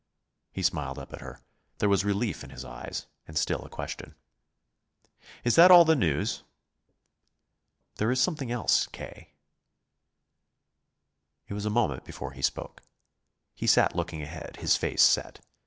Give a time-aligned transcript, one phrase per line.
[0.51, 1.41] He smiled up at her.
[1.77, 4.15] There was relief in his eyes, and still a question.
[5.43, 6.41] "Is that all the news?"
[7.97, 9.33] "There is something else, K."
[11.47, 12.81] It was a moment before he spoke.
[13.53, 15.39] He sat looking ahead, his face set.